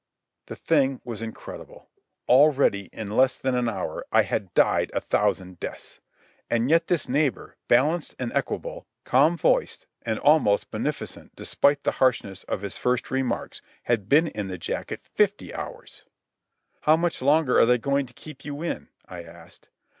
[0.47, 1.87] The thing was incredible.
[2.27, 5.99] Already, in less than an hour, I had died a thousand deaths.
[6.49, 12.43] And yet this neighbour, balanced and equable, calm voiced and almost beneficent despite the harshness
[12.45, 16.03] of his first remarks, had been in the jacket fifty hours!
[16.81, 19.69] "How much longer are they going to keep you in?" I asked.